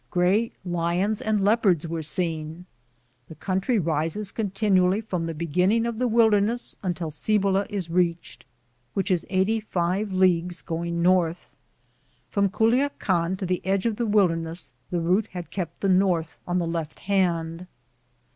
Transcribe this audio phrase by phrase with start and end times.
[0.09, 2.65] Gray lions and leopards were seen.'
[3.27, 8.43] The country rises continually from the beginning of the wilderness until Cibola is reached,
[8.95, 11.51] which is 85 leagues, going north.
[12.31, 16.57] From Culiacan to the edge of the wilderness the route had kept the north on
[16.57, 17.67] the left hand.